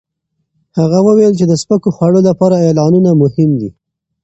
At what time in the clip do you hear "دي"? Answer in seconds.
3.59-3.69